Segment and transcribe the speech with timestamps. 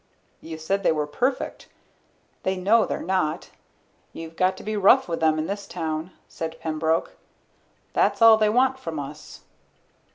[0.41, 1.67] "You said they were perfect.
[2.41, 3.51] They know they're not.
[4.13, 7.15] You've got to be rough with them in this town," said Pembroke.
[7.93, 9.41] "That's all they want from us."